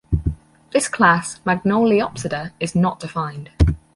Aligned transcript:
This 0.71 0.87
class 0.87 1.37
"Magnoliopsida" 1.45 2.53
is 2.59 2.73
not 2.73 2.99
defined. 2.99 3.51